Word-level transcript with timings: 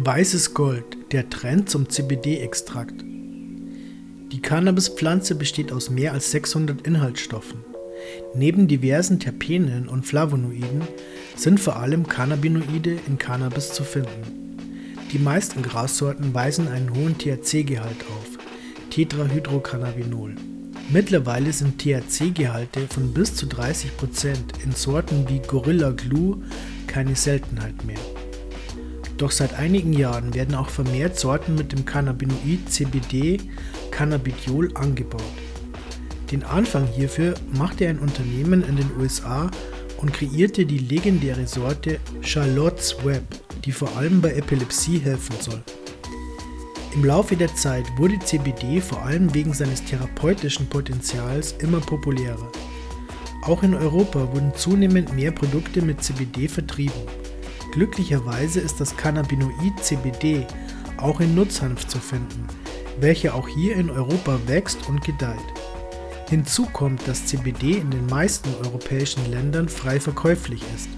Weißes 0.00 0.54
Gold, 0.54 0.96
der 1.10 1.28
Trend 1.28 1.68
zum 1.68 1.88
CBD-Extrakt. 1.88 3.02
Die 3.02 4.40
Cannabispflanze 4.40 5.34
besteht 5.34 5.72
aus 5.72 5.90
mehr 5.90 6.12
als 6.12 6.30
600 6.30 6.86
Inhaltsstoffen. 6.86 7.64
Neben 8.32 8.68
diversen 8.68 9.18
Terpenen 9.18 9.88
und 9.88 10.06
Flavonoiden 10.06 10.82
sind 11.34 11.58
vor 11.58 11.78
allem 11.78 12.06
Cannabinoide 12.06 12.96
in 13.08 13.18
Cannabis 13.18 13.72
zu 13.72 13.82
finden. 13.82 14.54
Die 15.12 15.18
meisten 15.18 15.62
Grassorten 15.62 16.32
weisen 16.32 16.68
einen 16.68 16.94
hohen 16.94 17.18
THC-Gehalt 17.18 18.04
auf, 18.08 18.38
Tetrahydrocannabinol. 18.90 20.36
Mittlerweile 20.90 21.52
sind 21.52 21.82
THC-Gehalte 21.82 22.86
von 22.88 23.12
bis 23.12 23.34
zu 23.34 23.46
30% 23.46 24.62
in 24.62 24.70
Sorten 24.70 25.28
wie 25.28 25.40
Gorilla 25.40 25.90
Glue 25.90 26.38
keine 26.86 27.16
Seltenheit 27.16 27.84
mehr. 27.84 27.98
Doch 29.18 29.32
seit 29.32 29.54
einigen 29.54 29.92
Jahren 29.92 30.32
werden 30.32 30.54
auch 30.54 30.70
vermehrt 30.70 31.18
Sorten 31.18 31.56
mit 31.56 31.72
dem 31.72 31.84
Cannabinoid 31.84 32.70
CBD 32.70 33.38
Cannabidiol 33.90 34.70
angebaut. 34.74 35.22
Den 36.30 36.44
Anfang 36.44 36.86
hierfür 36.86 37.34
machte 37.52 37.88
ein 37.88 37.98
Unternehmen 37.98 38.62
in 38.62 38.76
den 38.76 38.90
USA 38.96 39.50
und 39.96 40.12
kreierte 40.12 40.64
die 40.64 40.78
legendäre 40.78 41.48
Sorte 41.48 41.98
Charlotte's 42.20 43.04
Web, 43.04 43.24
die 43.64 43.72
vor 43.72 43.94
allem 43.96 44.20
bei 44.20 44.34
Epilepsie 44.34 44.98
helfen 44.98 45.34
soll. 45.40 45.62
Im 46.94 47.04
Laufe 47.04 47.34
der 47.34 47.52
Zeit 47.56 47.86
wurde 47.96 48.20
CBD 48.20 48.80
vor 48.80 49.02
allem 49.02 49.34
wegen 49.34 49.52
seines 49.52 49.84
therapeutischen 49.84 50.68
Potenzials 50.68 51.56
immer 51.58 51.80
populärer. 51.80 52.50
Auch 53.42 53.62
in 53.64 53.74
Europa 53.74 54.32
wurden 54.32 54.54
zunehmend 54.54 55.14
mehr 55.14 55.32
Produkte 55.32 55.82
mit 55.82 56.04
CBD 56.04 56.48
vertrieben. 56.48 57.02
Glücklicherweise 57.78 58.58
ist 58.58 58.80
das 58.80 58.96
Cannabinoid 58.96 59.78
CBD 59.80 60.44
auch 60.96 61.20
in 61.20 61.36
Nutzhanf 61.36 61.86
zu 61.86 62.00
finden, 62.00 62.44
welcher 62.98 63.36
auch 63.36 63.46
hier 63.46 63.76
in 63.76 63.88
Europa 63.88 64.36
wächst 64.48 64.88
und 64.88 65.04
gedeiht. 65.04 65.38
Hinzu 66.28 66.66
kommt, 66.72 67.06
dass 67.06 67.26
CBD 67.26 67.74
in 67.74 67.92
den 67.92 68.06
meisten 68.06 68.52
europäischen 68.64 69.30
Ländern 69.30 69.68
frei 69.68 70.00
verkäuflich 70.00 70.60
ist. 70.74 70.88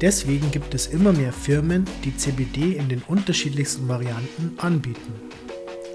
Deswegen 0.00 0.52
gibt 0.52 0.72
es 0.72 0.86
immer 0.86 1.12
mehr 1.12 1.32
Firmen, 1.32 1.84
die 2.04 2.16
CBD 2.16 2.76
in 2.76 2.88
den 2.88 3.02
unterschiedlichsten 3.08 3.88
Varianten 3.88 4.56
anbieten. 4.58 5.14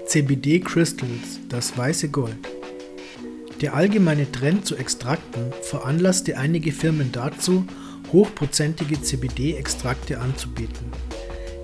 CBD 0.04 0.60
Crystals, 0.60 1.40
das 1.48 1.78
weiße 1.78 2.10
Gold. 2.10 2.46
Der 3.62 3.72
allgemeine 3.72 4.30
Trend 4.30 4.66
zu 4.66 4.76
Extrakten 4.76 5.54
veranlasste 5.62 6.36
einige 6.36 6.72
Firmen 6.72 7.10
dazu, 7.10 7.64
hochprozentige 8.12 9.00
CBD-Extrakte 9.00 10.20
anzubieten. 10.20 10.92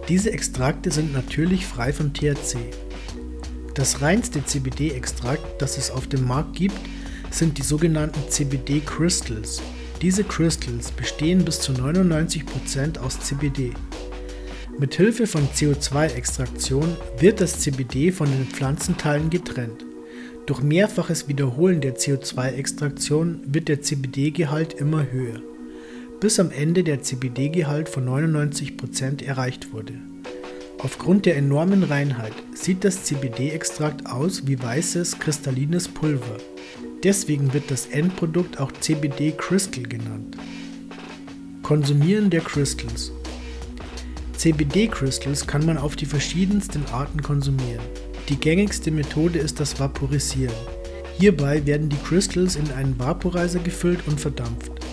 Diese 0.09 0.33
Extrakte 0.33 0.91
sind 0.91 1.13
natürlich 1.13 1.67
frei 1.67 1.93
von 1.93 2.13
THC. 2.13 2.59
Das 3.75 4.01
reinste 4.01 4.45
CBD-Extrakt, 4.45 5.61
das 5.61 5.77
es 5.79 5.91
auf 5.91 6.07
dem 6.07 6.27
Markt 6.27 6.55
gibt, 6.55 6.79
sind 7.31 7.59
die 7.59 7.63
sogenannten 7.63 8.31
CBD 8.31 8.81
Crystals. 8.81 9.61
Diese 10.01 10.25
Crystals 10.25 10.93
bestehen 10.93 11.45
bis 11.45 11.61
zu 11.61 11.73
99% 11.73 12.99
aus 12.99 13.21
CBD. 13.21 13.73
Mit 14.79 14.95
Hilfe 14.95 15.27
von 15.27 15.49
CO2-Extraktion 15.49 16.97
wird 17.19 17.41
das 17.41 17.61
CBD 17.61 18.13
von 18.13 18.31
den 18.31 18.47
Pflanzenteilen 18.47 19.31
getrennt. 19.31 19.85
Durch 20.47 20.63
mehrfaches 20.63 21.29
Wiederholen 21.29 21.81
der 21.81 21.97
CO2-Extraktion 21.97 23.41
wird 23.47 23.69
der 23.69 23.83
CBD-Gehalt 23.83 24.75
immer 24.75 25.11
höher 25.11 25.43
bis 26.21 26.41
am 26.41 26.51
Ende 26.51 26.83
der 26.83 27.03
CBD-Gehalt 27.03 27.89
von 27.89 28.09
99% 28.09 29.25
erreicht 29.25 29.73
wurde. 29.73 29.95
Aufgrund 30.79 31.27
der 31.27 31.37
enormen 31.37 31.83
Reinheit 31.83 32.35
sieht 32.55 32.85
das 32.85 33.05
CBD-Extrakt 33.05 34.07
aus 34.07 34.47
wie 34.47 34.63
weißes, 34.63 35.19
kristallines 35.19 35.89
Pulver. 35.89 36.37
Deswegen 37.03 37.53
wird 37.53 37.71
das 37.71 37.87
Endprodukt 37.87 38.61
auch 38.61 38.73
CBD 38.73 39.33
Crystal 39.33 39.85
genannt. 39.85 40.37
Konsumieren 41.63 42.31
der 42.31 42.41
Crystals. 42.41 43.13
CBD 44.37 44.87
Crystals 44.89 45.47
kann 45.47 45.65
man 45.65 45.79
auf 45.79 45.97
die 45.97 46.07
verschiedensten 46.07 46.85
Arten 46.93 47.23
konsumieren. 47.23 47.83
Die 48.29 48.37
gängigste 48.37 48.91
Methode 48.91 49.39
ist 49.39 49.61
das 49.61 49.79
Vaporisieren. 49.81 50.55
Hierbei 51.19 51.65
werden 51.65 51.89
die 51.89 51.97
Crystals 51.97 52.57
in 52.57 52.71
einen 52.73 52.99
Vaporizer 52.99 53.61
gefüllt 53.61 54.07
und 54.07 54.21
verdampft. 54.21 54.86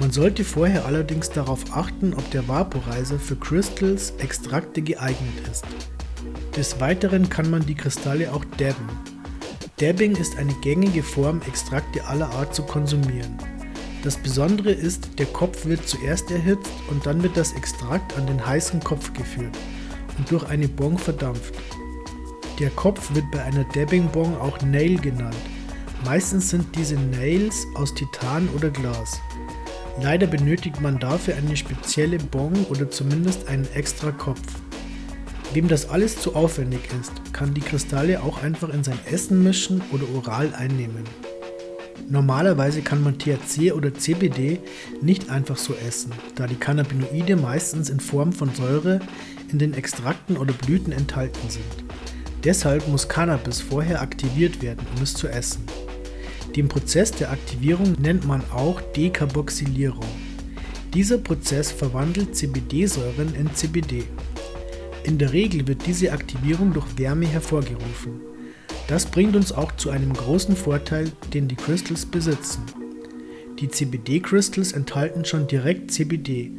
Man 0.00 0.10
sollte 0.10 0.44
vorher 0.44 0.86
allerdings 0.86 1.30
darauf 1.30 1.64
achten, 1.72 2.14
ob 2.14 2.28
der 2.32 2.48
Vaporizer 2.48 3.18
für 3.18 3.36
Crystals 3.36 4.12
Extrakte 4.18 4.82
geeignet 4.82 5.48
ist. 5.50 5.64
Des 6.56 6.80
Weiteren 6.80 7.28
kann 7.28 7.48
man 7.48 7.64
die 7.64 7.76
Kristalle 7.76 8.32
auch 8.32 8.44
dabben. 8.58 8.88
Dabbing 9.78 10.16
ist 10.16 10.36
eine 10.36 10.54
gängige 10.62 11.02
Form, 11.02 11.40
Extrakte 11.46 12.04
aller 12.06 12.28
Art 12.30 12.54
zu 12.54 12.62
konsumieren. 12.64 13.38
Das 14.02 14.16
Besondere 14.16 14.72
ist, 14.72 15.18
der 15.18 15.26
Kopf 15.26 15.64
wird 15.64 15.88
zuerst 15.88 16.30
erhitzt 16.30 16.72
und 16.90 17.06
dann 17.06 17.22
wird 17.22 17.36
das 17.36 17.52
Extrakt 17.52 18.16
an 18.18 18.26
den 18.26 18.44
heißen 18.44 18.80
Kopf 18.80 19.12
geführt 19.14 19.56
und 20.18 20.30
durch 20.30 20.44
eine 20.48 20.68
Bong 20.68 20.98
verdampft. 20.98 21.54
Der 22.58 22.70
Kopf 22.70 23.14
wird 23.14 23.30
bei 23.30 23.42
einer 23.42 23.64
Dabbing 23.74 24.08
Bong 24.08 24.36
auch 24.38 24.60
Nail 24.62 25.00
genannt. 25.00 25.36
Meistens 26.04 26.50
sind 26.50 26.66
diese 26.76 26.96
Nails 26.96 27.66
aus 27.74 27.94
Titan 27.94 28.48
oder 28.54 28.70
Glas. 28.70 29.20
Leider 30.02 30.26
benötigt 30.26 30.80
man 30.80 30.98
dafür 30.98 31.36
eine 31.36 31.56
spezielle 31.56 32.18
Bong 32.18 32.66
oder 32.68 32.90
zumindest 32.90 33.48
einen 33.48 33.66
extra 33.74 34.10
Kopf. 34.10 34.42
Wem 35.52 35.68
das 35.68 35.88
alles 35.88 36.20
zu 36.20 36.34
aufwendig 36.34 36.80
ist, 37.00 37.32
kann 37.32 37.54
die 37.54 37.60
Kristalle 37.60 38.22
auch 38.22 38.42
einfach 38.42 38.70
in 38.70 38.82
sein 38.82 38.98
Essen 39.10 39.44
mischen 39.44 39.82
oder 39.92 40.04
oral 40.14 40.52
einnehmen. 40.54 41.04
Normalerweise 42.08 42.82
kann 42.82 43.02
man 43.02 43.18
THC 43.18 43.72
oder 43.72 43.94
CBD 43.94 44.58
nicht 45.00 45.30
einfach 45.30 45.56
so 45.56 45.74
essen, 45.74 46.12
da 46.34 46.46
die 46.46 46.56
Cannabinoide 46.56 47.36
meistens 47.36 47.88
in 47.88 48.00
Form 48.00 48.32
von 48.32 48.52
Säure 48.52 48.98
in 49.50 49.58
den 49.58 49.74
Extrakten 49.74 50.36
oder 50.36 50.52
Blüten 50.52 50.92
enthalten 50.92 51.48
sind. 51.48 51.64
Deshalb 52.42 52.88
muss 52.88 53.08
Cannabis 53.08 53.60
vorher 53.60 54.02
aktiviert 54.02 54.60
werden, 54.60 54.84
um 54.96 55.02
es 55.02 55.14
zu 55.14 55.28
essen. 55.28 55.64
Den 56.56 56.68
Prozess 56.68 57.10
der 57.10 57.32
Aktivierung 57.32 57.96
nennt 58.00 58.26
man 58.26 58.42
auch 58.52 58.80
Dekarboxylierung. 58.80 60.06
Dieser 60.94 61.18
Prozess 61.18 61.72
verwandelt 61.72 62.36
CBD-Säuren 62.36 63.34
in 63.34 63.52
CBD. 63.52 64.04
In 65.02 65.18
der 65.18 65.32
Regel 65.32 65.66
wird 65.66 65.84
diese 65.84 66.12
Aktivierung 66.12 66.72
durch 66.72 66.86
Wärme 66.96 67.26
hervorgerufen. 67.26 68.20
Das 68.86 69.06
bringt 69.06 69.34
uns 69.34 69.50
auch 69.50 69.72
zu 69.72 69.90
einem 69.90 70.12
großen 70.12 70.54
Vorteil, 70.54 71.10
den 71.32 71.48
die 71.48 71.56
Crystals 71.56 72.06
besitzen. 72.06 72.62
Die 73.58 73.68
CBD-Crystals 73.68 74.72
enthalten 74.72 75.24
schon 75.24 75.48
direkt 75.48 75.90
CBD 75.90 76.52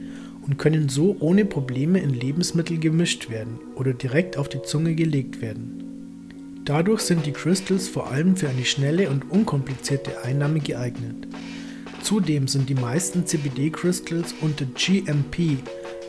und 0.45 0.57
können 0.57 0.89
so 0.89 1.15
ohne 1.19 1.45
Probleme 1.45 1.99
in 1.99 2.09
Lebensmittel 2.09 2.79
gemischt 2.79 3.29
werden 3.29 3.59
oder 3.75 3.93
direkt 3.93 4.37
auf 4.37 4.49
die 4.49 4.61
Zunge 4.61 4.93
gelegt 4.95 5.39
werden. 5.41 5.84
Dadurch 6.65 7.01
sind 7.01 7.27
die 7.27 7.31
Crystals 7.31 7.87
vor 7.87 8.09
allem 8.09 8.35
für 8.35 8.49
eine 8.49 8.65
schnelle 8.65 9.11
und 9.11 9.29
unkomplizierte 9.29 10.23
Einnahme 10.23 10.59
geeignet. 10.59 11.27
Zudem 12.01 12.47
sind 12.47 12.69
die 12.69 12.73
meisten 12.73 13.27
CBD-Crystals 13.27 14.33
unter 14.41 14.65
GMP 14.65 15.59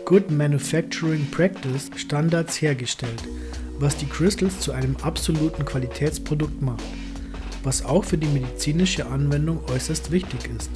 Good 0.06 0.30
Manufacturing 0.30 1.30
Practice 1.30 1.90
Standards 1.96 2.62
hergestellt, 2.62 3.22
was 3.78 3.98
die 3.98 4.06
Crystals 4.06 4.58
zu 4.60 4.72
einem 4.72 4.96
absoluten 5.02 5.66
Qualitätsprodukt 5.66 6.62
macht, 6.62 6.84
was 7.62 7.84
auch 7.84 8.06
für 8.06 8.16
die 8.16 8.26
medizinische 8.26 9.04
Anwendung 9.04 9.60
äußerst 9.70 10.10
wichtig 10.10 10.48
ist. 10.56 10.70